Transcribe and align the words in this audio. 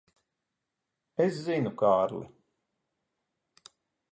Es 1.25 1.37
zinu, 1.47 1.73
Kārli. 1.83 2.25